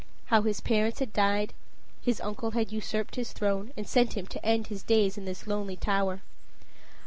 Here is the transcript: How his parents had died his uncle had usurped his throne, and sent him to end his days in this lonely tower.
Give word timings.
How 0.33 0.41
his 0.41 0.61
parents 0.61 0.97
had 0.97 1.13
died 1.13 1.53
his 2.01 2.19
uncle 2.21 2.49
had 2.49 2.71
usurped 2.71 3.17
his 3.17 3.33
throne, 3.33 3.71
and 3.77 3.87
sent 3.87 4.13
him 4.17 4.25
to 4.25 4.43
end 4.43 4.65
his 4.65 4.81
days 4.81 5.15
in 5.15 5.25
this 5.25 5.45
lonely 5.45 5.75
tower. 5.75 6.23